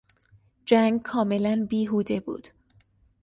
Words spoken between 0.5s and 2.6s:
جنگ کاملا بیهوده بود.